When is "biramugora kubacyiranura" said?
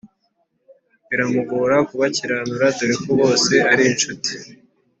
1.07-2.65